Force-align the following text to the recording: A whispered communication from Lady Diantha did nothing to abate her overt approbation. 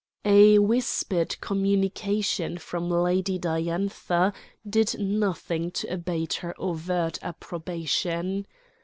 A 0.25 0.57
whispered 0.57 1.39
communication 1.41 2.57
from 2.57 2.89
Lady 2.89 3.37
Diantha 3.37 4.33
did 4.67 4.95
nothing 4.99 5.69
to 5.73 5.93
abate 5.93 6.33
her 6.41 6.55
overt 6.57 7.19
approbation. 7.21 8.47